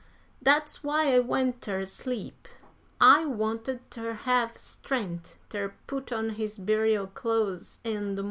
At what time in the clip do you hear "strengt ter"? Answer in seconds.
4.57-5.75